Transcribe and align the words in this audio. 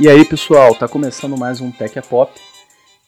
E 0.00 0.08
aí 0.08 0.24
pessoal, 0.24 0.74
tá 0.74 0.88
começando 0.88 1.36
mais 1.36 1.60
um 1.60 1.70
Tech 1.70 2.00
Pop 2.08 2.32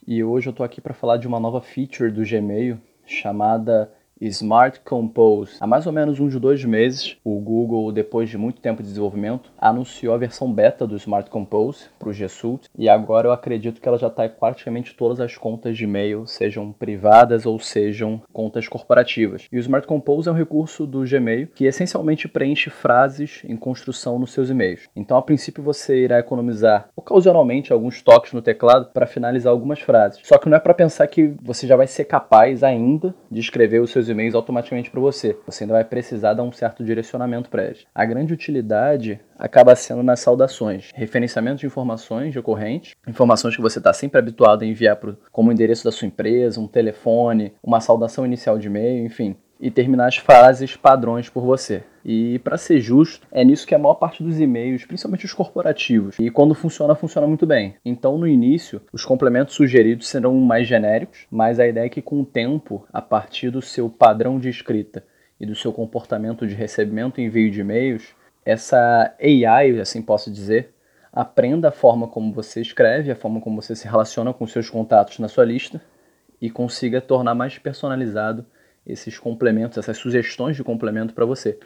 e 0.06 0.22
hoje 0.22 0.48
eu 0.48 0.52
tô 0.52 0.62
aqui 0.62 0.80
para 0.80 0.94
falar 0.94 1.16
de 1.16 1.26
uma 1.26 1.40
nova 1.40 1.60
feature 1.60 2.10
do 2.10 2.22
Gmail 2.22 2.78
chamada 3.06 3.92
Smart 4.20 4.80
Compose. 4.80 5.56
Há 5.60 5.66
mais 5.66 5.86
ou 5.86 5.92
menos 5.92 6.18
uns 6.18 6.34
dois 6.40 6.64
meses, 6.64 7.16
o 7.22 7.38
Google, 7.38 7.92
depois 7.92 8.30
de 8.30 8.38
muito 8.38 8.60
tempo 8.60 8.82
de 8.82 8.88
desenvolvimento, 8.88 9.52
anunciou 9.58 10.14
a 10.14 10.18
versão 10.18 10.50
beta 10.50 10.86
do 10.86 10.96
Smart 10.96 11.28
Compose 11.28 11.84
para 11.98 12.08
o 12.08 12.12
G 12.12 12.26
Suite 12.28 12.68
e 12.78 12.88
agora 12.88 13.28
eu 13.28 13.32
acredito 13.32 13.80
que 13.80 13.86
ela 13.86 13.98
já 13.98 14.06
está 14.06 14.24
em 14.24 14.30
praticamente 14.30 14.94
todas 14.94 15.20
as 15.20 15.36
contas 15.36 15.76
de 15.76 15.84
e-mail, 15.84 16.26
sejam 16.26 16.72
privadas 16.72 17.44
ou 17.44 17.58
sejam 17.58 18.22
contas 18.32 18.66
corporativas. 18.66 19.46
E 19.52 19.58
o 19.58 19.60
Smart 19.60 19.86
Compose 19.86 20.28
é 20.28 20.32
um 20.32 20.36
recurso 20.36 20.86
do 20.86 21.04
Gmail 21.04 21.48
que 21.54 21.66
essencialmente 21.66 22.26
preenche 22.26 22.70
frases 22.70 23.42
em 23.44 23.56
construção 23.56 24.18
nos 24.18 24.32
seus 24.32 24.48
e-mails. 24.48 24.88
Então, 24.96 25.18
a 25.18 25.22
princípio, 25.22 25.62
você 25.62 26.04
irá 26.04 26.18
economizar 26.18 26.88
ocasionalmente 26.96 27.72
alguns 27.72 28.00
toques 28.00 28.32
no 28.32 28.40
teclado 28.40 28.90
para 28.92 29.06
finalizar 29.06 29.52
algumas 29.52 29.80
frases. 29.80 30.20
Só 30.24 30.38
que 30.38 30.48
não 30.48 30.56
é 30.56 30.60
para 30.60 30.72
pensar 30.72 31.06
que 31.06 31.34
você 31.42 31.66
já 31.66 31.76
vai 31.76 31.86
ser 31.86 32.04
capaz 32.04 32.62
ainda 32.62 33.14
de 33.30 33.40
escrever 33.40 33.80
os 33.80 33.90
seus 33.90 34.05
seus 34.06 34.08
e-mails 34.08 34.34
automaticamente 34.34 34.90
para 34.90 35.00
você. 35.00 35.36
Você 35.46 35.64
ainda 35.64 35.74
vai 35.74 35.84
precisar 35.84 36.34
dar 36.34 36.42
um 36.42 36.52
certo 36.52 36.84
direcionamento 36.84 37.50
para 37.50 37.64
eles. 37.64 37.86
A 37.94 38.04
grande 38.04 38.32
utilidade 38.32 39.20
acaba 39.38 39.74
sendo 39.74 40.02
nas 40.02 40.20
saudações, 40.20 40.90
referenciamento 40.94 41.60
de 41.60 41.66
informações 41.66 42.34
recorrentes, 42.34 42.94
informações 43.06 43.54
que 43.54 43.62
você 43.62 43.78
está 43.78 43.92
sempre 43.92 44.18
habituado 44.18 44.62
a 44.62 44.66
enviar 44.66 44.96
pro, 44.96 45.18
como 45.30 45.52
endereço 45.52 45.84
da 45.84 45.92
sua 45.92 46.06
empresa, 46.06 46.60
um 46.60 46.68
telefone, 46.68 47.52
uma 47.62 47.80
saudação 47.80 48.24
inicial 48.24 48.58
de 48.58 48.68
e-mail, 48.68 49.04
enfim 49.04 49.36
e 49.60 49.70
terminar 49.70 50.06
as 50.06 50.16
frases 50.16 50.76
padrões 50.76 51.28
por 51.28 51.44
você. 51.44 51.82
E 52.04 52.38
para 52.40 52.56
ser 52.56 52.78
justo, 52.80 53.26
é 53.32 53.44
nisso 53.44 53.66
que 53.66 53.74
a 53.74 53.78
maior 53.78 53.94
parte 53.94 54.22
dos 54.22 54.38
e-mails, 54.38 54.84
principalmente 54.84 55.24
os 55.24 55.32
corporativos, 55.32 56.16
e 56.18 56.30
quando 56.30 56.54
funciona, 56.54 56.94
funciona 56.94 57.26
muito 57.26 57.46
bem. 57.46 57.74
Então, 57.84 58.16
no 58.16 58.28
início, 58.28 58.80
os 58.92 59.04
complementos 59.04 59.54
sugeridos 59.54 60.06
serão 60.06 60.34
mais 60.36 60.68
genéricos, 60.68 61.26
mas 61.30 61.58
a 61.58 61.66
ideia 61.66 61.86
é 61.86 61.90
que 61.90 62.02
com 62.02 62.20
o 62.20 62.24
tempo, 62.24 62.86
a 62.92 63.02
partir 63.02 63.50
do 63.50 63.60
seu 63.60 63.88
padrão 63.88 64.38
de 64.38 64.48
escrita 64.48 65.04
e 65.40 65.44
do 65.44 65.54
seu 65.54 65.72
comportamento 65.72 66.46
de 66.46 66.54
recebimento 66.54 67.20
e 67.20 67.24
envio 67.24 67.50
de 67.50 67.60
e-mails, 67.60 68.14
essa 68.44 69.12
AI, 69.20 69.80
assim 69.80 70.00
posso 70.00 70.30
dizer, 70.30 70.72
aprenda 71.12 71.70
a 71.70 71.72
forma 71.72 72.06
como 72.06 72.32
você 72.32 72.60
escreve, 72.60 73.10
a 73.10 73.16
forma 73.16 73.40
como 73.40 73.60
você 73.60 73.74
se 73.74 73.88
relaciona 73.88 74.32
com 74.32 74.46
seus 74.46 74.70
contatos 74.70 75.18
na 75.18 75.26
sua 75.28 75.44
lista 75.44 75.82
e 76.40 76.50
consiga 76.50 77.00
tornar 77.00 77.34
mais 77.34 77.58
personalizado 77.58 78.46
esses 78.86 79.18
complementos, 79.18 79.78
essas 79.78 79.98
sugestões 79.98 80.56
de 80.56 80.62
complemento 80.64 81.12
para 81.12 81.24
você. 81.24 81.58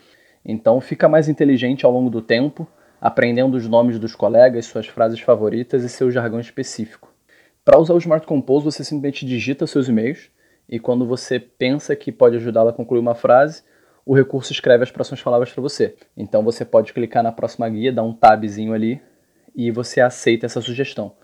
Então 0.45 0.81
fica 0.81 1.09
mais 1.09 1.29
inteligente 1.29 1.85
ao 1.85 1.93
longo 1.93 2.09
do 2.09 2.23
tempo, 2.23 2.67
aprendendo 3.01 3.57
os 3.57 3.69
nomes 3.69 3.99
dos 3.99 4.15
colegas, 4.15 4.67
suas 4.67 4.87
frases 4.87 5.21
favoritas 5.21 5.85
e 5.85 5.89
seu 5.89 6.11
jargão 6.11 6.41
específico. 6.41 7.13
Para 7.65 7.79
usar 7.79 7.95
o 7.95 7.99
Smart 7.99 8.27
Compose, 8.27 8.65
você 8.65 8.83
simplesmente 8.83 9.27
digita 9.27 9.67
seus 9.67 9.89
e-mails 9.89 10.31
e 10.69 10.79
quando 10.79 11.07
você 11.07 11.39
pensa 11.39 11.95
que 11.95 12.11
pode 12.11 12.37
ajudá-la 12.37 12.71
a 12.71 12.75
concluir 12.75 13.01
uma 13.01 13.15
frase, 13.15 13.63
o 14.05 14.15
recurso 14.15 14.53
escreve 14.53 14.83
as 14.83 14.91
próximas 14.91 15.23
palavras 15.23 15.53
para 15.53 15.63
você. 15.63 15.95
Então 16.17 16.43
você 16.43 16.65
pode 16.65 16.93
clicar 16.93 17.23
na 17.23 17.33
próxima 17.33 17.69
guia, 17.69 17.93
dar 17.93 18.03
um 18.03 18.15
tabzinho 18.15 18.73
ali 18.73 19.01
e 19.55 19.71
você 19.71 20.01
aceita 20.01 20.47
essa 20.47 20.61
sugestão. 20.61 21.15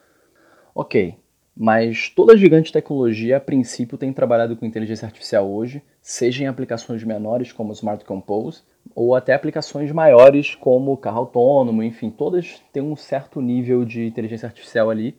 Ok, 0.74 1.16
mas 1.56 2.10
toda 2.10 2.36
gigante 2.36 2.70
tecnologia, 2.70 3.38
a 3.38 3.40
princípio, 3.40 3.96
tem 3.96 4.12
trabalhado 4.12 4.54
com 4.56 4.66
inteligência 4.66 5.06
artificial 5.06 5.50
hoje, 5.50 5.82
seja 6.02 6.44
em 6.44 6.46
aplicações 6.46 7.02
menores 7.02 7.50
como 7.50 7.70
o 7.70 7.72
Smart 7.72 8.04
Compose, 8.04 8.62
ou 8.94 9.14
até 9.14 9.32
aplicações 9.32 9.90
maiores 9.90 10.54
como 10.54 10.96
carro 10.98 11.20
autônomo, 11.20 11.82
enfim, 11.82 12.10
todas 12.10 12.62
têm 12.72 12.82
um 12.82 12.94
certo 12.94 13.40
nível 13.40 13.84
de 13.84 14.04
inteligência 14.04 14.46
artificial 14.46 14.90
ali, 14.90 15.16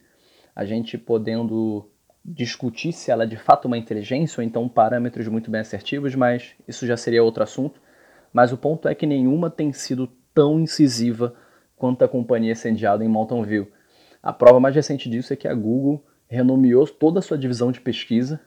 a 0.55 0.63
gente 0.63 0.97
podendo 0.97 1.89
discutir 2.23 2.91
se 2.91 3.09
ela 3.09 3.23
é 3.23 3.27
de 3.27 3.37
fato 3.37 3.65
uma 3.65 3.77
inteligência 3.77 4.41
ou 4.41 4.45
então 4.45 4.67
parâmetros 4.67 5.27
muito 5.27 5.49
bem 5.49 5.61
assertivos, 5.61 6.13
mas 6.13 6.53
isso 6.67 6.85
já 6.85 6.97
seria 6.97 7.23
outro 7.23 7.41
assunto. 7.41 7.81
Mas 8.33 8.51
o 8.51 8.57
ponto 8.57 8.87
é 8.87 8.93
que 8.93 9.05
nenhuma 9.05 9.49
tem 9.49 9.71
sido 9.71 10.07
tão 10.33 10.59
incisiva 10.59 11.33
quanto 11.75 12.03
a 12.03 12.07
companhia 12.07 12.53
sediada 12.53 13.03
em 13.03 13.07
Mountain 13.07 13.43
View. 13.43 13.67
A 14.21 14.33
prova 14.33 14.59
mais 14.59 14.75
recente 14.75 15.09
disso 15.09 15.31
é 15.31 15.35
que 15.35 15.47
a 15.47 15.53
Google 15.53 16.03
renomeou 16.27 16.85
toda 16.87 17.19
a 17.19 17.21
sua 17.21 17.37
divisão 17.37 17.71
de 17.71 17.79
pesquisa 17.79 18.39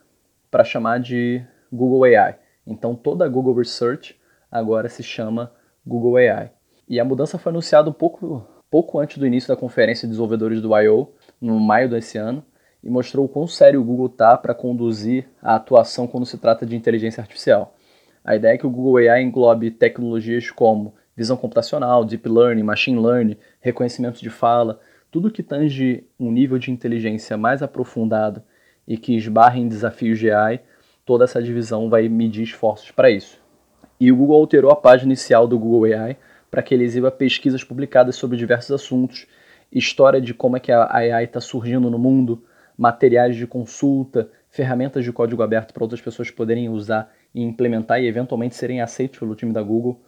para 0.50 0.64
chamar 0.64 1.00
de 1.00 1.42
Google 1.72 2.04
AI. 2.04 2.36
Então 2.66 2.94
toda 2.94 3.24
a 3.24 3.28
Google 3.28 3.54
Research 3.54 4.16
agora 4.50 4.88
se 4.88 5.02
chama 5.02 5.52
Google 5.86 6.16
AI. 6.16 6.50
E 6.88 6.98
a 6.98 7.04
mudança 7.04 7.38
foi 7.38 7.50
anunciada 7.50 7.88
um 7.88 7.92
pouco, 7.92 8.46
pouco 8.70 8.98
antes 8.98 9.18
do 9.18 9.26
início 9.26 9.48
da 9.48 9.56
conferência 9.56 10.06
de 10.06 10.10
desenvolvedores 10.10 10.60
do 10.60 10.76
I.O., 10.76 11.08
no 11.40 11.58
maio 11.58 11.88
desse 11.88 12.18
ano, 12.18 12.44
e 12.82 12.90
mostrou 12.90 13.26
o 13.26 13.28
quão 13.28 13.46
sério 13.46 13.80
o 13.80 13.84
Google 13.84 14.06
está 14.06 14.36
para 14.36 14.54
conduzir 14.54 15.28
a 15.40 15.54
atuação 15.54 16.06
quando 16.06 16.26
se 16.26 16.36
trata 16.38 16.66
de 16.66 16.74
inteligência 16.74 17.20
artificial. 17.20 17.74
A 18.24 18.36
ideia 18.36 18.54
é 18.54 18.58
que 18.58 18.66
o 18.66 18.70
Google 18.70 18.96
AI 18.96 19.22
englobe 19.22 19.70
tecnologias 19.70 20.50
como 20.50 20.94
visão 21.16 21.36
computacional, 21.36 22.04
deep 22.04 22.28
learning, 22.28 22.62
machine 22.62 22.98
learning, 22.98 23.36
reconhecimento 23.60 24.20
de 24.20 24.30
fala, 24.30 24.80
tudo 25.10 25.30
que 25.30 25.42
tange 25.42 26.04
um 26.18 26.30
nível 26.30 26.58
de 26.58 26.70
inteligência 26.70 27.36
mais 27.36 27.62
aprofundado 27.62 28.42
e 28.86 28.96
que 28.96 29.16
esbarre 29.16 29.60
em 29.60 29.68
desafios 29.68 30.18
de 30.18 30.30
AI, 30.30 30.60
toda 31.04 31.24
essa 31.24 31.42
divisão 31.42 31.88
vai 31.88 32.08
medir 32.08 32.42
esforços 32.42 32.90
para 32.90 33.10
isso. 33.10 33.40
E 33.98 34.10
o 34.10 34.16
Google 34.16 34.36
alterou 34.36 34.70
a 34.70 34.76
página 34.76 35.12
inicial 35.12 35.46
do 35.46 35.58
Google 35.58 35.84
AI 35.84 36.16
para 36.50 36.62
que 36.62 36.74
ele 36.74 36.84
exiba 36.84 37.10
pesquisas 37.10 37.62
publicadas 37.62 38.16
sobre 38.16 38.36
diversos 38.36 38.70
assuntos, 38.70 39.26
história 39.72 40.20
de 40.20 40.32
como 40.32 40.56
é 40.56 40.60
que 40.60 40.72
a 40.72 40.88
AI 40.92 41.24
está 41.24 41.40
surgindo 41.40 41.90
no 41.90 41.98
mundo, 41.98 42.44
materiais 42.76 43.36
de 43.36 43.46
consulta, 43.46 44.30
ferramentas 44.48 45.04
de 45.04 45.12
código 45.12 45.42
aberto 45.42 45.72
para 45.72 45.84
outras 45.84 46.00
pessoas 46.00 46.30
poderem 46.30 46.68
usar 46.68 47.12
e 47.34 47.42
implementar 47.42 48.00
e 48.00 48.06
eventualmente 48.06 48.54
serem 48.54 48.80
aceitos 48.80 49.18
pelo 49.18 49.34
time 49.34 49.52
da 49.52 49.62
Google. 49.62 50.00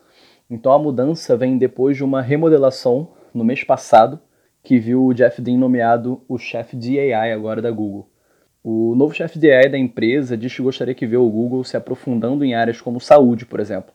Então 0.50 0.72
a 0.72 0.78
mudança 0.78 1.36
vem 1.36 1.58
depois 1.58 1.96
de 1.96 2.02
uma 2.02 2.20
remodelação 2.20 3.10
no 3.32 3.44
mês 3.44 3.62
passado 3.62 4.18
que 4.62 4.78
viu 4.78 5.04
o 5.04 5.12
Jeff 5.12 5.42
Dean 5.42 5.58
nomeado 5.58 6.22
o 6.28 6.38
chefe 6.38 6.76
de 6.76 6.98
AI 6.98 7.32
agora 7.32 7.60
da 7.60 7.70
Google. 7.70 8.08
O 8.62 8.94
novo 8.94 9.12
chefe 9.12 9.38
de 9.38 9.50
AI 9.50 9.68
da 9.68 9.76
empresa 9.76 10.36
diz 10.36 10.54
que 10.54 10.62
gostaria 10.62 10.94
que 10.94 11.06
vê 11.06 11.16
o 11.16 11.28
Google 11.28 11.64
se 11.64 11.76
aprofundando 11.76 12.44
em 12.44 12.54
áreas 12.54 12.80
como 12.80 13.00
saúde, 13.00 13.44
por 13.44 13.58
exemplo, 13.58 13.92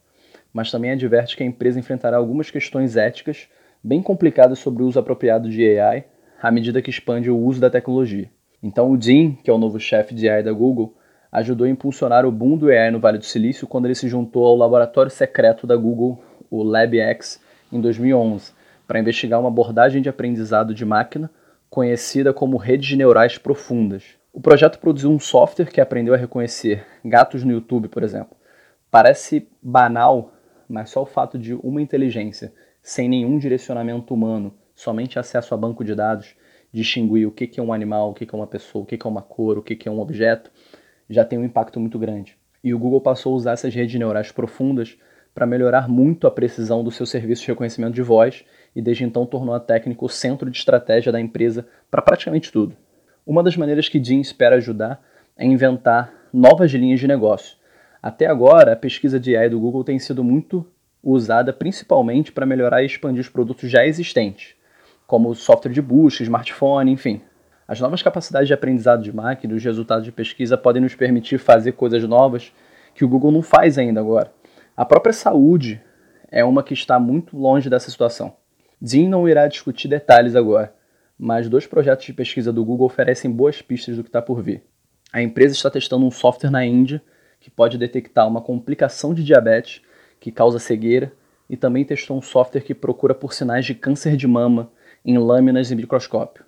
mas 0.52 0.70
também 0.70 0.92
adverte 0.92 1.38
que 1.38 1.44
a 1.44 1.46
empresa 1.46 1.80
enfrentará 1.80 2.18
algumas 2.18 2.52
questões 2.52 2.98
éticas 2.98 3.48
bem 3.82 4.02
complicadas 4.02 4.60
sobre 4.60 4.84
o 4.84 4.88
uso 4.88 5.00
apropriado 5.00 5.50
de 5.50 5.80
AI 5.80 6.04
à 6.42 6.52
medida 6.52 6.82
que 6.82 6.90
expande 6.90 7.32
o 7.32 7.38
uso 7.38 7.62
da 7.62 7.70
tecnologia. 7.70 8.30
Então, 8.62 8.92
o 8.92 8.98
Dean, 8.98 9.36
que 9.44 9.50
é 9.50 9.54
o 9.54 9.58
novo 9.58 9.80
chefe 9.80 10.14
de 10.14 10.28
AI 10.28 10.44
da 10.44 10.52
Google, 10.52 10.96
ajudou 11.32 11.66
a 11.66 11.70
impulsionar 11.70 12.26
o 12.26 12.32
boom 12.32 12.58
do 12.58 12.70
AI 12.70 12.92
no 12.92 13.00
Vale 13.00 13.18
do 13.18 13.26
Silício 13.26 13.68
quando 13.68 13.86
ele 13.86 13.96
se 13.96 14.10
juntou 14.10 14.46
ao 14.46 14.56
laboratório 14.56 15.12
secreto 15.12 15.66
da 15.66 15.78
Google, 15.78 16.22
o 16.50 16.64
LabX, 16.64 17.40
em 17.72 17.80
2011, 17.80 18.52
para 18.88 19.00
investigar 19.00 19.40
uma 19.40 19.50
abordagem 19.50 20.02
de 20.02 20.10
aprendizado 20.10 20.74
de 20.74 20.86
máquina 20.86 21.30
conhecida 21.70 22.34
como 22.34 22.58
redes 22.58 22.96
neurais 22.98 23.38
profundas. 23.38 24.04
O 24.32 24.40
projeto 24.40 24.80
produziu 24.80 25.12
um 25.12 25.20
software 25.20 25.70
que 25.70 25.82
aprendeu 25.82 26.14
a 26.14 26.18
reconhecer 26.18 26.86
gatos 27.04 27.44
no 27.44 27.52
YouTube, 27.52 27.90
por 27.90 28.04
exemplo. 28.04 28.38
Parece 28.90 29.50
banal, 29.62 30.34
mas 30.70 30.90
só 30.90 31.02
o 31.02 31.06
fato 31.06 31.38
de 31.38 31.54
uma 31.56 31.82
inteligência, 31.82 32.54
sem 32.82 33.10
nenhum 33.10 33.38
direcionamento 33.38 34.14
humano, 34.14 34.56
somente 34.74 35.20
acesso 35.20 35.54
a 35.54 35.58
banco 35.58 35.84
de 35.84 35.94
dados, 35.94 36.36
distinguir 36.72 37.28
o 37.28 37.32
que 37.32 37.60
é 37.60 37.64
um 37.64 37.74
animal, 37.74 38.12
o 38.12 38.14
que 38.14 38.24
é 38.24 38.38
uma 38.38 38.48
pessoa, 38.48 38.84
o 38.84 38.86
que 38.86 38.96
é 38.96 39.10
uma 39.10 39.22
cor, 39.22 39.58
o 39.58 39.64
que 39.64 39.88
é 39.88 39.92
um 39.92 40.00
objeto, 40.00 40.52
já 41.10 41.26
tem 41.26 41.38
um 41.38 41.44
impacto 41.44 41.80
muito 41.80 42.00
grande. 42.00 42.38
E 42.64 42.74
o 42.74 42.80
Google 42.80 43.02
passou 43.02 43.34
a 43.34 43.36
usar 43.36 43.52
essas 43.54 43.74
redes 43.74 43.98
neurais 44.00 44.32
profundas 44.32 44.98
para 45.38 45.46
melhorar 45.46 45.88
muito 45.88 46.26
a 46.26 46.32
precisão 46.32 46.84
do 46.84 46.90
seu 46.90 47.06
serviço 47.06 47.44
de 47.44 47.50
reconhecimento 47.50 47.94
de 47.94 48.02
voz 48.02 48.44
e 48.76 48.82
desde 48.82 49.04
então 49.04 49.24
tornou 49.24 49.54
a 49.54 49.60
técnica 49.60 50.04
o 50.04 50.10
centro 50.10 50.50
de 50.50 50.58
estratégia 50.58 51.12
da 51.12 51.22
empresa 51.22 51.68
para 51.92 52.02
praticamente 52.02 52.52
tudo. 52.52 52.76
Uma 53.24 53.44
das 53.44 53.56
maneiras 53.56 53.88
que 53.88 54.04
Jim 54.04 54.20
espera 54.20 54.56
ajudar 54.56 55.00
é 55.38 55.46
inventar 55.46 56.12
novas 56.34 56.72
linhas 56.72 57.00
de 57.00 57.08
negócio. 57.08 57.56
Até 58.02 58.26
agora, 58.26 58.74
a 58.74 58.76
pesquisa 58.76 59.20
de 59.20 59.38
AI 59.38 59.48
do 59.48 59.60
Google 59.60 59.84
tem 59.84 60.00
sido 60.00 60.24
muito 60.24 60.66
usada 61.04 61.54
principalmente 61.54 62.32
para 62.32 62.44
melhorar 62.44 62.82
e 62.82 62.88
expandir 62.88 63.22
os 63.22 63.30
produtos 63.30 63.70
já 63.70 63.86
existentes, 63.86 64.56
como 65.06 65.36
software 65.36 65.72
de 65.72 65.84
busca, 65.84 66.24
smartphone, 66.24 66.92
enfim. 66.92 67.22
As 67.68 67.80
novas 67.80 68.02
capacidades 68.02 68.48
de 68.48 68.56
aprendizado 68.56 69.04
de 69.04 69.16
máquina 69.16 69.54
e 69.54 69.58
os 69.58 69.64
resultados 69.64 70.04
de 70.04 70.12
pesquisa 70.12 70.58
podem 70.58 70.82
nos 70.82 70.96
permitir 70.96 71.38
fazer 71.38 71.74
coisas 71.74 72.04
novas 72.06 72.52
que 72.96 73.06
o 73.06 73.08
Google 73.08 73.32
não 73.32 73.44
faz 73.44 73.78
ainda 73.78 74.00
agora. 74.00 74.32
A 74.78 74.86
própria 74.86 75.12
saúde 75.12 75.82
é 76.30 76.46
uma 76.46 76.62
que 76.62 76.76
está 76.76 77.00
muito 77.00 77.36
longe 77.36 77.68
dessa 77.68 77.90
situação. 77.90 78.36
Dean 78.80 79.10
não 79.10 79.28
irá 79.28 79.48
discutir 79.48 79.88
detalhes 79.88 80.36
agora, 80.36 80.72
mas 81.18 81.50
dois 81.50 81.66
projetos 81.66 82.06
de 82.06 82.14
pesquisa 82.14 82.54
do 82.54 82.64
Google 82.64 82.86
oferecem 82.86 83.32
boas 83.32 83.60
pistas 83.60 83.96
do 83.96 84.04
que 84.04 84.10
está 84.10 84.22
por 84.22 84.40
vir. 84.44 84.62
A 85.12 85.20
empresa 85.20 85.56
está 85.56 85.72
testando 85.72 86.06
um 86.06 86.12
software 86.12 86.52
na 86.52 86.64
Índia 86.64 87.02
que 87.40 87.50
pode 87.50 87.76
detectar 87.76 88.28
uma 88.28 88.40
complicação 88.40 89.16
de 89.16 89.24
diabetes 89.24 89.82
que 90.20 90.32
causa 90.32 90.60
cegueira 90.60 91.12
e 91.50 91.58
também 91.58 91.84
testou 91.84 92.16
um 92.16 92.22
software 92.22 92.62
que 92.62 92.76
procura 92.76 93.16
por 93.16 93.34
sinais 93.34 93.66
de 93.66 93.74
câncer 93.74 94.16
de 94.16 94.28
mama 94.28 94.72
em 95.04 95.18
lâminas 95.18 95.72
em 95.72 95.76
microscópio. 95.76 96.46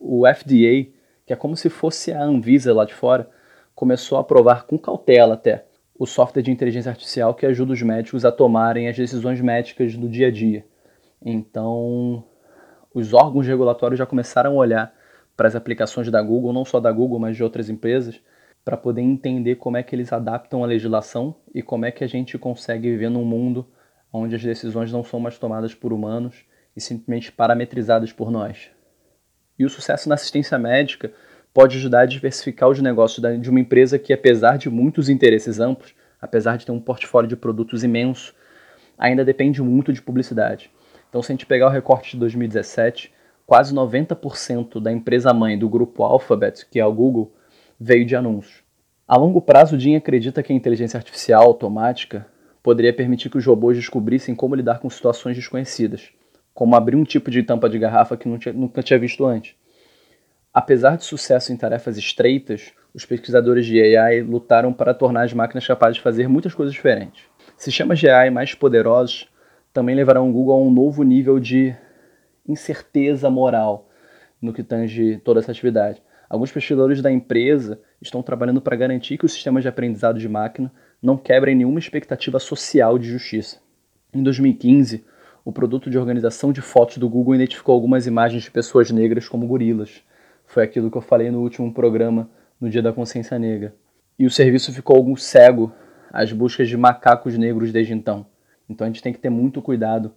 O 0.00 0.26
FDA, 0.26 0.90
que 1.24 1.32
é 1.32 1.36
como 1.36 1.56
se 1.56 1.68
fosse 1.68 2.10
a 2.10 2.24
Anvisa 2.24 2.74
lá 2.74 2.84
de 2.84 2.94
fora, 2.94 3.30
começou 3.72 4.18
a 4.18 4.22
aprovar 4.22 4.66
com 4.66 4.76
cautela 4.76 5.34
até 5.34 5.67
o 5.98 6.06
software 6.06 6.42
de 6.42 6.50
inteligência 6.50 6.90
artificial 6.90 7.34
que 7.34 7.44
ajuda 7.44 7.72
os 7.72 7.82
médicos 7.82 8.24
a 8.24 8.30
tomarem 8.30 8.88
as 8.88 8.96
decisões 8.96 9.40
médicas 9.40 9.96
do 9.96 10.08
dia 10.08 10.28
a 10.28 10.30
dia. 10.30 10.64
Então, 11.20 12.24
os 12.94 13.12
órgãos 13.12 13.46
regulatórios 13.46 13.98
já 13.98 14.06
começaram 14.06 14.52
a 14.52 14.54
olhar 14.54 14.94
para 15.36 15.48
as 15.48 15.56
aplicações 15.56 16.08
da 16.10 16.22
Google, 16.22 16.52
não 16.52 16.64
só 16.64 16.78
da 16.78 16.92
Google, 16.92 17.18
mas 17.18 17.36
de 17.36 17.42
outras 17.42 17.68
empresas, 17.68 18.20
para 18.64 18.76
poder 18.76 19.02
entender 19.02 19.56
como 19.56 19.76
é 19.76 19.82
que 19.82 19.94
eles 19.94 20.12
adaptam 20.12 20.62
a 20.62 20.66
legislação 20.66 21.34
e 21.54 21.62
como 21.62 21.84
é 21.84 21.90
que 21.90 22.04
a 22.04 22.08
gente 22.08 22.38
consegue 22.38 22.90
viver 22.90 23.08
num 23.08 23.24
mundo 23.24 23.66
onde 24.12 24.36
as 24.36 24.42
decisões 24.42 24.92
não 24.92 25.02
são 25.02 25.18
mais 25.18 25.38
tomadas 25.38 25.74
por 25.74 25.92
humanos 25.92 26.44
e 26.76 26.80
simplesmente 26.80 27.32
parametrizadas 27.32 28.12
por 28.12 28.30
nós. 28.30 28.70
E 29.58 29.64
o 29.64 29.68
sucesso 29.68 30.08
na 30.08 30.14
assistência 30.14 30.58
médica 30.58 31.12
pode 31.58 31.76
ajudar 31.76 32.02
a 32.02 32.06
diversificar 32.06 32.68
os 32.68 32.80
negócios 32.80 33.20
de 33.40 33.50
uma 33.50 33.58
empresa 33.58 33.98
que, 33.98 34.12
apesar 34.12 34.56
de 34.58 34.70
muitos 34.70 35.08
interesses 35.08 35.58
amplos, 35.58 35.92
apesar 36.22 36.56
de 36.56 36.64
ter 36.64 36.70
um 36.70 36.78
portfólio 36.78 37.28
de 37.28 37.34
produtos 37.34 37.82
imenso, 37.82 38.32
ainda 38.96 39.24
depende 39.24 39.60
muito 39.60 39.92
de 39.92 40.00
publicidade. 40.00 40.70
Então, 41.08 41.20
se 41.20 41.32
a 41.32 41.34
gente 41.34 41.46
pegar 41.46 41.66
o 41.66 41.70
recorte 41.70 42.12
de 42.12 42.18
2017, 42.18 43.12
quase 43.44 43.74
90% 43.74 44.80
da 44.80 44.92
empresa 44.92 45.34
mãe 45.34 45.58
do 45.58 45.68
grupo 45.68 46.04
Alphabet, 46.04 46.64
que 46.70 46.78
é 46.78 46.86
o 46.86 46.92
Google, 46.92 47.34
veio 47.80 48.06
de 48.06 48.14
anúncios. 48.14 48.62
A 49.08 49.16
longo 49.16 49.42
prazo, 49.42 49.74
o 49.74 49.80
Jim 49.80 49.96
acredita 49.96 50.44
que 50.44 50.52
a 50.52 50.56
inteligência 50.56 50.96
artificial 50.96 51.42
automática 51.42 52.24
poderia 52.62 52.94
permitir 52.94 53.30
que 53.30 53.38
os 53.38 53.44
robôs 53.44 53.76
descobrissem 53.76 54.32
como 54.32 54.54
lidar 54.54 54.78
com 54.78 54.88
situações 54.88 55.34
desconhecidas, 55.34 56.10
como 56.54 56.76
abrir 56.76 56.94
um 56.94 57.02
tipo 57.02 57.32
de 57.32 57.42
tampa 57.42 57.68
de 57.68 57.80
garrafa 57.80 58.16
que 58.16 58.28
nunca 58.28 58.80
tinha 58.80 58.96
visto 59.00 59.26
antes. 59.26 59.57
Apesar 60.58 60.96
de 60.96 61.04
sucesso 61.04 61.52
em 61.52 61.56
tarefas 61.56 61.96
estreitas, 61.96 62.72
os 62.92 63.04
pesquisadores 63.06 63.64
de 63.64 63.80
AI 63.96 64.22
lutaram 64.22 64.72
para 64.72 64.92
tornar 64.92 65.22
as 65.22 65.32
máquinas 65.32 65.64
capazes 65.64 65.98
de 65.98 66.02
fazer 66.02 66.28
muitas 66.28 66.52
coisas 66.52 66.74
diferentes. 66.74 67.22
Sistemas 67.56 68.00
de 68.00 68.08
AI 68.08 68.28
mais 68.30 68.54
poderosos 68.54 69.28
também 69.72 69.94
levarão 69.94 70.28
o 70.28 70.32
Google 70.32 70.56
a 70.56 70.60
um 70.60 70.68
novo 70.68 71.04
nível 71.04 71.38
de 71.38 71.76
incerteza 72.44 73.30
moral 73.30 73.88
no 74.42 74.52
que 74.52 74.64
tange 74.64 75.18
toda 75.18 75.38
essa 75.38 75.52
atividade. 75.52 76.02
Alguns 76.28 76.50
pesquisadores 76.50 77.00
da 77.00 77.12
empresa 77.12 77.80
estão 78.02 78.20
trabalhando 78.20 78.60
para 78.60 78.74
garantir 78.74 79.16
que 79.16 79.26
os 79.26 79.32
sistemas 79.32 79.62
de 79.62 79.68
aprendizado 79.68 80.18
de 80.18 80.28
máquina 80.28 80.72
não 81.00 81.16
quebrem 81.16 81.54
nenhuma 81.54 81.78
expectativa 81.78 82.40
social 82.40 82.98
de 82.98 83.08
justiça. 83.08 83.60
Em 84.12 84.24
2015, 84.24 85.04
o 85.44 85.52
produto 85.52 85.88
de 85.88 85.96
organização 85.96 86.52
de 86.52 86.60
fotos 86.60 86.98
do 86.98 87.08
Google 87.08 87.36
identificou 87.36 87.76
algumas 87.76 88.08
imagens 88.08 88.42
de 88.42 88.50
pessoas 88.50 88.90
negras 88.90 89.28
como 89.28 89.46
gorilas. 89.46 90.02
Foi 90.48 90.64
aquilo 90.64 90.90
que 90.90 90.96
eu 90.96 91.02
falei 91.02 91.30
no 91.30 91.42
último 91.42 91.70
programa, 91.72 92.28
no 92.58 92.70
Dia 92.70 92.80
da 92.80 92.90
Consciência 92.90 93.38
Negra. 93.38 93.74
E 94.18 94.24
o 94.24 94.30
serviço 94.30 94.72
ficou 94.72 94.96
algum 94.96 95.14
cego 95.14 95.70
às 96.10 96.32
buscas 96.32 96.70
de 96.70 96.76
macacos 96.76 97.36
negros 97.36 97.70
desde 97.70 97.92
então. 97.92 98.26
Então 98.66 98.86
a 98.86 98.88
gente 98.88 99.02
tem 99.02 99.12
que 99.12 99.18
ter 99.18 99.28
muito 99.28 99.60
cuidado 99.60 100.10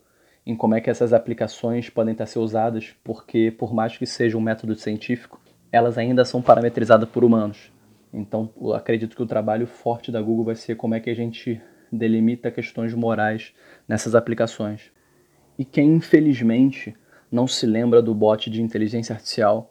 em 0.45 0.55
como 0.55 0.73
é 0.73 0.79
que 0.79 0.89
essas 0.89 1.11
aplicações 1.11 1.89
podem 1.89 2.13
estar 2.13 2.25
ser 2.25 2.39
usadas, 2.39 2.95
porque 3.03 3.51
por 3.51 3.73
mais 3.73 3.97
que 3.97 4.05
seja 4.05 4.37
um 4.37 4.41
método 4.41 4.73
científico, 4.73 5.37
elas 5.69 5.97
ainda 5.97 6.23
são 6.23 6.41
parametrizadas 6.41 7.09
por 7.09 7.25
humanos. 7.25 7.69
Então, 8.13 8.49
acredito 8.73 9.17
que 9.17 9.21
o 9.21 9.27
trabalho 9.27 9.67
forte 9.67 10.13
da 10.13 10.21
Google 10.21 10.45
vai 10.45 10.55
ser 10.55 10.75
como 10.75 10.95
é 10.95 11.01
que 11.01 11.09
a 11.09 11.15
gente 11.15 11.61
delimita 11.91 12.49
questões 12.49 12.93
morais 12.93 13.53
nessas 13.85 14.15
aplicações. 14.15 14.91
E 15.59 15.65
quem, 15.65 15.93
infelizmente, 15.93 16.95
não 17.29 17.47
se 17.47 17.65
lembra 17.65 18.01
do 18.01 18.15
bot 18.15 18.49
de 18.49 18.61
inteligência 18.61 19.13
artificial 19.13 19.70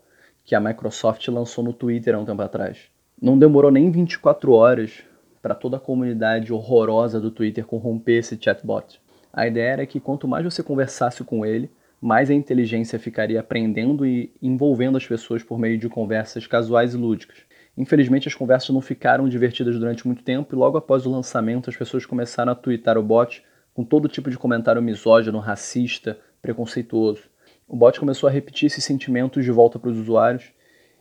que 0.50 0.54
a 0.56 0.58
Microsoft 0.58 1.28
lançou 1.28 1.62
no 1.62 1.72
Twitter 1.72 2.12
há 2.12 2.18
um 2.18 2.24
tempo 2.24 2.42
atrás. 2.42 2.76
Não 3.22 3.38
demorou 3.38 3.70
nem 3.70 3.88
24 3.88 4.52
horas 4.52 5.04
para 5.40 5.54
toda 5.54 5.76
a 5.76 5.80
comunidade 5.80 6.52
horrorosa 6.52 7.20
do 7.20 7.30
Twitter 7.30 7.64
corromper 7.64 8.18
esse 8.18 8.36
chatbot. 8.36 9.00
A 9.32 9.46
ideia 9.46 9.74
era 9.74 9.86
que 9.86 10.00
quanto 10.00 10.26
mais 10.26 10.44
você 10.44 10.60
conversasse 10.60 11.22
com 11.22 11.46
ele, 11.46 11.70
mais 12.00 12.30
a 12.30 12.34
inteligência 12.34 12.98
ficaria 12.98 13.38
aprendendo 13.38 14.04
e 14.04 14.34
envolvendo 14.42 14.96
as 14.96 15.06
pessoas 15.06 15.44
por 15.44 15.56
meio 15.56 15.78
de 15.78 15.88
conversas 15.88 16.48
casuais 16.48 16.94
e 16.94 16.96
lúdicas. 16.96 17.38
Infelizmente, 17.78 18.26
as 18.26 18.34
conversas 18.34 18.70
não 18.70 18.80
ficaram 18.80 19.28
divertidas 19.28 19.78
durante 19.78 20.04
muito 20.04 20.24
tempo 20.24 20.52
e 20.52 20.58
logo 20.58 20.76
após 20.76 21.06
o 21.06 21.12
lançamento 21.12 21.70
as 21.70 21.76
pessoas 21.76 22.04
começaram 22.04 22.50
a 22.50 22.56
twittar 22.56 22.98
o 22.98 23.04
bot 23.04 23.40
com 23.72 23.84
todo 23.84 24.08
tipo 24.08 24.28
de 24.28 24.36
comentário 24.36 24.82
misógino, 24.82 25.38
racista, 25.38 26.18
preconceituoso. 26.42 27.29
O 27.72 27.76
bot 27.76 28.00
começou 28.00 28.28
a 28.28 28.32
repetir 28.32 28.66
esses 28.66 28.82
sentimentos 28.82 29.44
de 29.44 29.52
volta 29.52 29.78
para 29.78 29.90
os 29.90 29.96
usuários 29.96 30.52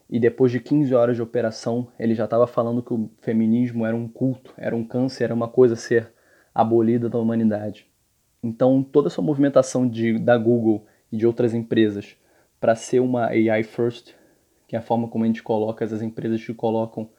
e 0.07 0.19
depois 0.19 0.51
de 0.51 0.59
15 0.59 0.93
horas 0.93 1.15
de 1.15 1.21
operação, 1.23 1.87
ele 1.97 2.13
já 2.13 2.25
estava 2.25 2.45
falando 2.45 2.83
que 2.83 2.93
o 2.93 3.09
feminismo 3.21 3.87
era 3.87 3.95
um 3.95 4.07
culto, 4.07 4.53
era 4.55 4.75
um 4.75 4.83
câncer, 4.83 5.23
era 5.23 5.33
uma 5.33 5.47
coisa 5.47 5.73
a 5.73 5.77
ser 5.77 6.13
abolida 6.53 7.09
da 7.09 7.17
humanidade. 7.17 7.87
Então, 8.43 8.83
toda 8.83 9.07
essa 9.07 9.19
movimentação 9.19 9.89
de, 9.89 10.19
da 10.19 10.37
Google 10.37 10.85
e 11.11 11.17
de 11.17 11.25
outras 11.25 11.55
empresas 11.55 12.15
para 12.59 12.75
ser 12.75 12.99
uma 12.99 13.25
AI 13.29 13.63
first 13.63 14.13
que 14.67 14.75
é 14.75 14.79
a 14.79 14.83
forma 14.83 15.07
como 15.07 15.23
a 15.23 15.27
gente 15.27 15.41
coloca, 15.41 15.83
as 15.83 16.03
empresas 16.03 16.45
que 16.45 16.53
colocam 16.53 17.09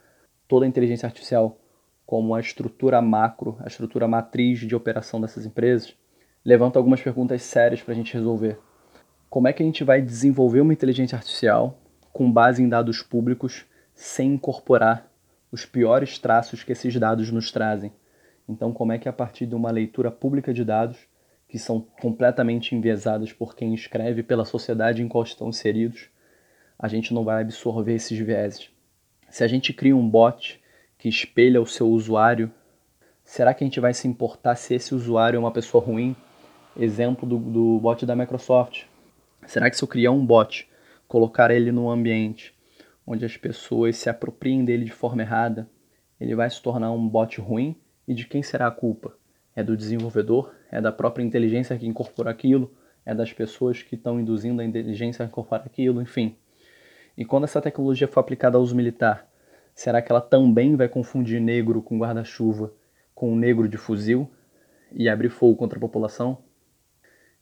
toda 0.47 0.65
a 0.65 0.69
inteligência 0.69 1.09
artificial 1.09 1.59
como 2.07 2.37
a 2.37 2.39
estrutura 2.39 3.03
macro, 3.03 3.57
a 3.59 3.67
estrutura 3.67 4.07
matriz 4.07 4.61
de 4.61 4.77
operação 4.77 5.21
dessas 5.21 5.45
empresas, 5.45 5.97
levanta 6.45 6.79
algumas 6.79 7.03
perguntas 7.03 7.43
sérias 7.43 7.83
para 7.83 7.95
a 7.95 7.97
gente 7.97 8.15
resolver. 8.15 8.57
Como 9.31 9.47
é 9.47 9.53
que 9.53 9.63
a 9.63 9.67
gente 9.67 9.85
vai 9.85 10.03
desenvolver 10.03 10.61
uma 10.61 10.73
inteligência 10.73 11.15
artificial 11.15 11.79
com 12.13 12.29
base 12.29 12.61
em 12.61 12.69
dados 12.69 13.01
públicos 13.01 13.65
sem 13.95 14.33
incorporar 14.33 15.09
os 15.53 15.65
piores 15.65 16.19
traços 16.19 16.65
que 16.65 16.73
esses 16.73 16.97
dados 16.97 17.31
nos 17.31 17.53
trazem? 17.53 17.93
Então, 18.49 18.73
como 18.73 18.91
é 18.91 18.99
que 18.99 19.09
a 19.09 19.13
partir 19.13 19.47
de 19.47 19.55
uma 19.55 19.71
leitura 19.71 20.11
pública 20.11 20.53
de 20.53 20.65
dados, 20.65 20.99
que 21.49 21.61
são 21.61 21.81
completamente 21.81 22.75
enviesados 22.75 23.33
por 23.33 23.55
quem 23.55 23.73
escreve 23.73 24.25
pela 24.25 24.45
sociedade 24.45 25.01
em 25.01 25.07
qual 25.07 25.23
estão 25.23 25.49
inseridos, 25.49 26.09
a 26.77 26.89
gente 26.89 27.15
não 27.15 27.23
vai 27.23 27.41
absorver 27.41 27.95
esses 27.95 28.19
vieses. 28.19 28.69
Se 29.29 29.45
a 29.45 29.47
gente 29.47 29.73
cria 29.73 29.97
um 29.97 30.11
bot 30.11 30.61
que 30.99 31.09
espelha 31.09 31.63
o 31.63 31.67
seu 31.67 31.89
usuário, 31.89 32.51
será 33.23 33.55
que 33.55 33.63
a 33.63 33.67
gente 33.69 33.79
vai 33.79 33.95
se 33.95 34.09
importar 34.09 34.57
se 34.57 34.75
esse 34.75 34.93
usuário 34.93 35.37
é 35.37 35.41
uma 35.41 35.53
pessoa 35.53 35.85
ruim? 35.85 36.17
Exemplo 36.77 37.29
do, 37.29 37.39
do 37.39 37.79
bot 37.79 38.05
da 38.05 38.17
Microsoft. 38.17 38.90
Será 39.51 39.69
que 39.69 39.77
se 39.77 39.83
eu 39.83 39.89
criar 39.89 40.13
um 40.13 40.25
bot, 40.25 40.71
colocar 41.09 41.51
ele 41.51 41.73
num 41.73 41.91
ambiente 41.91 42.57
onde 43.05 43.25
as 43.25 43.37
pessoas 43.37 43.97
se 43.97 44.09
apropriem 44.09 44.65
dele 44.65 44.85
de 44.85 44.93
forma 44.93 45.23
errada, 45.23 45.69
ele 46.21 46.37
vai 46.37 46.49
se 46.49 46.63
tornar 46.63 46.93
um 46.93 47.09
bot 47.09 47.41
ruim? 47.41 47.75
E 48.07 48.15
de 48.15 48.27
quem 48.27 48.45
será 48.45 48.69
a 48.69 48.71
culpa? 48.71 49.13
É 49.57 49.61
do 49.61 49.77
desenvolvedor? 49.77 50.55
É 50.71 50.81
da 50.81 50.93
própria 50.93 51.25
inteligência 51.25 51.77
que 51.77 51.85
incorpora 51.85 52.31
aquilo? 52.31 52.73
É 53.05 53.13
das 53.13 53.33
pessoas 53.33 53.83
que 53.83 53.97
estão 53.97 54.21
induzindo 54.21 54.63
a 54.63 54.65
inteligência 54.65 55.25
a 55.25 55.27
incorporar 55.27 55.67
aquilo? 55.67 56.01
Enfim, 56.01 56.37
e 57.19 57.25
quando 57.25 57.43
essa 57.43 57.61
tecnologia 57.61 58.07
for 58.07 58.21
aplicada 58.21 58.57
ao 58.57 58.63
uso 58.63 58.77
militar, 58.77 59.29
será 59.75 60.01
que 60.01 60.13
ela 60.13 60.21
também 60.21 60.77
vai 60.77 60.89
confundir 60.89 61.41
negro 61.41 61.83
com 61.83 61.99
guarda-chuva 61.99 62.73
com 63.17 63.35
negro 63.35 63.69
de 63.69 63.77
fuzil 63.77 64.31
e 64.93 65.09
abrir 65.09 65.29
fogo 65.29 65.57
contra 65.57 65.77
a 65.77 65.81
população? 65.81 66.39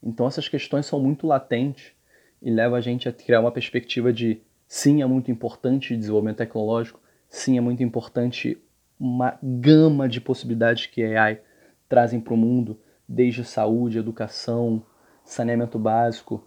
Então 0.03 0.27
essas 0.27 0.49
questões 0.49 0.87
são 0.87 0.99
muito 0.99 1.27
latentes 1.27 1.98
e 2.43 2.51
levam 2.51 2.77
a 2.77 2.81
gente 2.81 3.09
a 3.09 3.13
criar 3.13 3.41
uma 3.41 3.53
perspectiva 3.53 4.13
de 4.13 4.41
sim, 4.67 5.03
é 5.03 5.07
muito 5.07 5.31
importante 5.31 5.97
desenvolvimento 5.97 6.39
tecnológico, 6.39 7.01
sim, 7.29 7.57
é 7.57 7.61
muito 7.61 7.83
importante 7.83 8.59
uma 8.99 9.39
gama 9.43 10.09
de 10.09 10.21
possibilidades 10.21 10.87
que 10.87 11.03
a 11.05 11.25
AI 11.25 11.41
trazem 11.89 12.21
para 12.21 12.35
o 12.35 12.37
mundo, 12.37 12.79
desde 13.09 13.45
saúde, 13.45 13.99
educação, 13.99 14.83
saneamento 15.25 15.79
básico, 15.79 16.45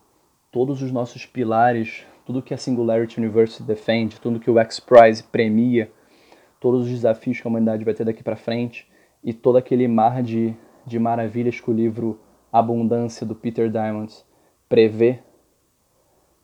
todos 0.52 0.82
os 0.82 0.92
nossos 0.92 1.26
pilares 1.26 2.06
tudo 2.26 2.42
que 2.42 2.54
a 2.54 2.58
Singularity 2.58 3.20
University 3.20 3.64
defende, 3.64 4.20
tudo 4.20 4.40
que 4.40 4.50
o 4.50 4.60
X-Prize 4.60 5.24
premia, 5.24 5.92
todos 6.60 6.86
os 6.86 6.90
desafios 6.90 7.40
que 7.40 7.48
a 7.48 7.50
humanidade 7.50 7.84
vai 7.84 7.94
ter 7.94 8.06
daqui 8.06 8.24
para 8.24 8.36
frente 8.36 8.88
e 9.24 9.34
todo 9.34 9.58
aquele 9.58 9.88
mar 9.88 10.22
de, 10.24 10.56
de 10.86 11.00
maravilhas 11.00 11.60
que 11.60 11.70
o 11.70 11.74
livro 11.74 12.20
Abundância 12.52 13.26
do 13.26 13.36
Peter 13.36 13.70
Diamond 13.70 14.14
prevê, 14.70 15.20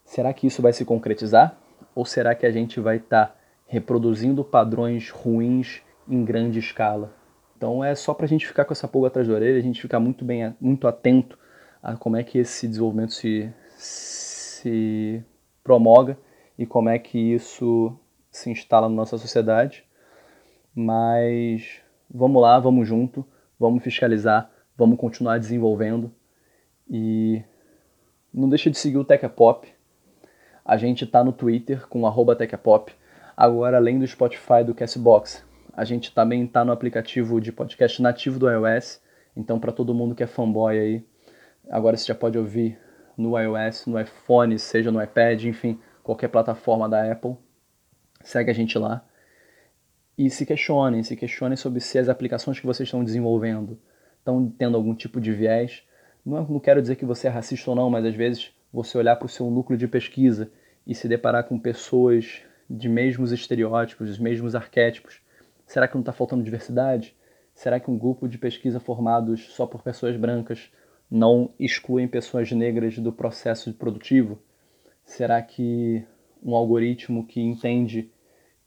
será 0.07 0.33
que 0.33 0.47
isso 0.47 0.61
vai 0.61 0.73
se 0.73 0.85
concretizar? 0.85 1.59
Ou 1.93 2.05
será 2.05 2.33
que 2.33 2.45
a 2.45 2.51
gente 2.51 2.79
vai 2.79 2.97
estar 2.97 3.27
tá 3.27 3.35
reproduzindo 3.67 4.43
padrões 4.43 5.11
ruins 5.11 5.81
em 6.07 6.23
grande 6.23 6.57
escala? 6.57 7.13
Então 7.55 7.83
é 7.83 7.93
só 7.93 8.13
para 8.13 8.25
a 8.25 8.29
gente 8.29 8.47
ficar 8.47 8.65
com 8.65 8.73
essa 8.73 8.87
pulga 8.87 9.09
atrás 9.09 9.27
da 9.27 9.33
orelha, 9.33 9.59
a 9.59 9.61
gente 9.61 9.81
ficar 9.81 9.99
muito 9.99 10.23
bem, 10.23 10.55
muito 10.59 10.87
atento 10.87 11.37
a 11.83 11.95
como 11.95 12.15
é 12.15 12.23
que 12.23 12.37
esse 12.37 12.67
desenvolvimento 12.67 13.13
se, 13.13 13.51
se 13.75 15.23
promoga 15.63 16.17
e 16.57 16.65
como 16.65 16.89
é 16.89 16.97
que 16.97 17.19
isso 17.19 17.97
se 18.31 18.49
instala 18.49 18.87
na 18.87 18.95
nossa 18.95 19.17
sociedade. 19.17 19.83
Mas 20.73 21.81
vamos 22.09 22.41
lá, 22.41 22.59
vamos 22.59 22.87
junto, 22.87 23.25
vamos 23.59 23.83
fiscalizar, 23.83 24.49
vamos 24.77 24.97
continuar 24.97 25.37
desenvolvendo 25.39 26.11
e 26.89 27.43
não 28.33 28.47
deixa 28.47 28.69
de 28.69 28.77
seguir 28.77 28.97
o 28.97 29.03
Tecapop. 29.03 29.76
A 30.67 30.75
gente 30.75 31.05
está 31.05 31.23
no 31.23 31.31
Twitter 31.31 31.87
com 31.87 32.03
Tecapop. 32.35 32.93
Agora, 33.37 33.77
além 33.77 33.97
do 33.97 34.05
Spotify 34.05 34.65
do 34.65 34.75
Castbox, 34.75 35.41
a 35.71 35.85
gente 35.85 36.13
também 36.13 36.43
está 36.43 36.65
no 36.65 36.73
aplicativo 36.73 37.39
de 37.39 37.53
podcast 37.53 38.01
nativo 38.01 38.37
do 38.37 38.49
iOS. 38.51 39.01
Então, 39.33 39.61
para 39.61 39.71
todo 39.71 39.93
mundo 39.93 40.13
que 40.13 40.23
é 40.23 40.27
fanboy 40.27 40.77
aí, 40.77 41.05
agora 41.69 41.95
você 41.95 42.07
já 42.07 42.13
pode 42.13 42.37
ouvir 42.37 42.77
no 43.17 43.39
iOS, 43.39 43.85
no 43.85 43.97
iPhone, 43.97 44.59
seja 44.59 44.91
no 44.91 45.01
iPad, 45.01 45.45
enfim, 45.45 45.79
qualquer 46.03 46.27
plataforma 46.27 46.89
da 46.89 47.09
Apple. 47.09 47.37
Segue 48.21 48.51
a 48.51 48.53
gente 48.53 48.77
lá. 48.77 49.05
E 50.17 50.29
se 50.29 50.45
questionem, 50.45 51.01
se 51.01 51.15
questionem 51.15 51.55
sobre 51.55 51.79
se 51.79 51.97
as 51.97 52.09
aplicações 52.09 52.59
que 52.59 52.65
vocês 52.65 52.87
estão 52.87 53.05
desenvolvendo 53.05 53.79
estão 54.19 54.53
tendo 54.57 54.75
algum 54.75 54.93
tipo 54.93 55.21
de 55.21 55.31
viés 55.31 55.87
não, 56.27 56.43
não 56.45 56.59
quero 56.59 56.81
dizer 56.81 56.97
que 56.97 57.05
você 57.05 57.27
é 57.27 57.29
racista 57.29 57.69
ou 57.69 57.75
não, 57.75 57.89
mas 57.89 58.03
às 58.03 58.13
vezes 58.13 58.51
você 58.71 58.97
olhar 58.97 59.15
para 59.15 59.25
o 59.25 59.29
seu 59.29 59.49
núcleo 59.49 59.77
de 59.77 59.87
pesquisa 59.87 60.51
e 60.85 60.93
se 60.93 61.07
deparar 61.07 61.43
com 61.45 61.59
pessoas 61.59 62.41
de 62.69 62.89
mesmos 62.89 63.31
estereótipos, 63.31 64.07
dos 64.07 64.19
mesmos 64.19 64.55
arquétipos, 64.55 65.21
será 65.65 65.87
que 65.87 65.95
não 65.95 66.01
está 66.01 66.11
faltando 66.11 66.43
diversidade? 66.43 67.15
Será 67.53 67.79
que 67.79 67.89
um 67.89 67.97
grupo 67.97 68.27
de 68.27 68.37
pesquisa 68.37 68.79
formados 68.79 69.53
só 69.53 69.65
por 69.65 69.81
pessoas 69.81 70.15
brancas 70.15 70.71
não 71.09 71.53
excluem 71.59 72.07
pessoas 72.07 72.51
negras 72.51 72.97
do 72.99 73.11
processo 73.11 73.73
produtivo? 73.73 74.39
Será 75.03 75.41
que 75.41 76.05
um 76.43 76.55
algoritmo 76.55 77.25
que 77.25 77.41
entende 77.41 78.11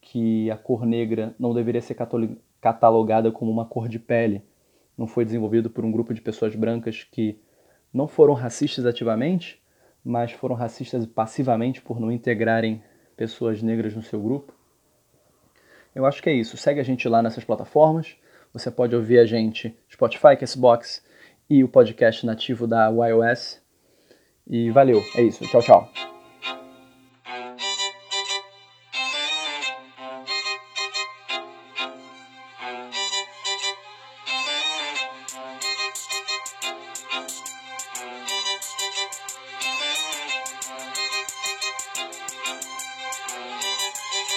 que 0.01 0.51
a 0.51 0.57
cor 0.57 0.87
negra 0.87 1.35
não 1.39 1.55
deveria 1.55 1.81
ser 1.81 1.97
catalogada 2.61 3.31
como 3.31 3.51
uma 3.51 3.67
cor 3.67 3.89
de 3.89 3.99
pele 3.99 4.43
não 4.97 5.07
foi 5.07 5.25
desenvolvido 5.25 5.71
por 5.71 5.85
um 5.85 5.91
grupo 5.91 6.13
de 6.13 6.21
pessoas 6.21 6.55
brancas 6.55 7.05
que 7.05 7.41
não 7.93 8.07
foram 8.07 8.35
racistas 8.35 8.85
ativamente, 8.85 9.60
mas 10.05 10.33
foram 10.33 10.55
racistas 10.55 11.07
passivamente 11.07 11.81
por 11.81 12.01
não 12.01 12.11
integrarem 12.11 12.83
pessoas 13.17 13.63
negras 13.63 13.95
no 13.95 14.03
seu 14.03 14.21
grupo. 14.21 14.55
Eu 15.95 16.07
acho 16.07 16.23
que 16.23 16.31
é 16.31 16.33
isso. 16.33 16.57
Segue 16.57 16.81
a 16.81 16.85
gente 16.85 17.09
lá 17.09 17.23
nessas 17.23 17.45
plataformas. 17.45 18.17
Você 18.53 18.71
pode 18.71 18.95
ouvir 18.95 19.19
a 19.19 19.27
gente 19.27 19.77
Spotify, 19.91 20.37
Castbox 20.39 21.05
e 21.49 21.63
o 21.63 21.69
podcast 21.69 22.25
nativo 22.25 22.67
da 22.67 22.89
iOS. 22.89 23.61
E 24.47 24.71
valeu, 24.71 25.03
é 25.17 25.23
isso. 25.23 25.45
Tchau, 25.45 25.63
tchau. 25.63 26.10